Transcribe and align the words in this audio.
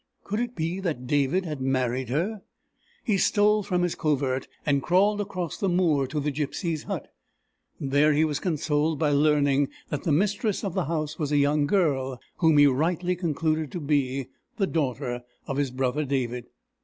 Could 0.23 0.39
it 0.39 0.55
be 0.55 0.79
that 0.79 1.05
David 1.05 1.45
had 1.45 1.61
married 1.61 2.09
her? 2.09 2.41
He 3.03 3.19
stole 3.19 3.61
from 3.61 3.83
his 3.83 3.93
covert, 3.93 4.47
and 4.65 4.81
crawled 4.81 5.21
across 5.21 5.57
the 5.57 5.69
moor 5.69 6.07
to 6.07 6.19
the 6.19 6.31
gypsy's 6.31 6.85
hut. 6.85 7.13
There 7.79 8.11
he 8.11 8.25
was 8.25 8.39
consoled 8.39 8.97
by 8.97 9.11
learning 9.11 9.67
that 9.89 10.01
the 10.01 10.11
mistress 10.11 10.63
of 10.63 10.73
the 10.73 10.85
house 10.85 11.19
was 11.19 11.31
a 11.31 11.37
young 11.37 11.67
girl, 11.67 12.19
whom 12.37 12.57
he 12.57 12.65
rightly 12.65 13.15
concluded 13.15 13.71
to 13.73 13.79
be 13.79 14.29
the 14.57 14.65
daughter 14.65 15.21
of 15.45 15.57
his 15.57 15.69
brother 15.69 16.03
David. 16.03 16.47